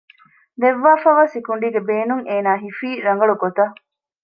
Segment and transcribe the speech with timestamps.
[0.61, 3.75] ދެއްވާފައިވާ ސިކުނޑީގެ ބޭނުން އޭނާ ހިފީ ރަނގަޅު ގޮތަށް